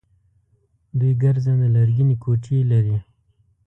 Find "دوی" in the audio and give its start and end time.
0.99-1.11